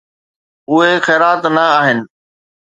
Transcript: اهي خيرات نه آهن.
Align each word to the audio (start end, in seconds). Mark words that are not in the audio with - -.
اهي 0.71 0.91
خيرات 1.05 1.41
نه 1.55 1.63
آهن. 1.79 1.99